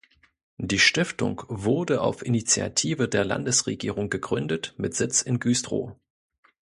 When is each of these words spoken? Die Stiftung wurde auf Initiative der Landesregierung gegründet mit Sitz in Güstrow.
Die 0.57 0.79
Stiftung 0.79 1.43
wurde 1.47 2.01
auf 2.01 2.25
Initiative 2.25 3.07
der 3.07 3.23
Landesregierung 3.23 4.09
gegründet 4.09 4.73
mit 4.77 4.95
Sitz 4.95 5.21
in 5.21 5.39
Güstrow. 5.39 5.95